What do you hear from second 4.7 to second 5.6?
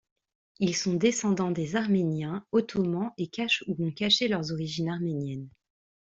arméniennes.